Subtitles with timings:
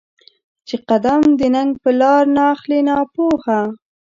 [0.67, 3.59] چې قـــــدم د ننــــــــګ په لار ناخلې ناپوهه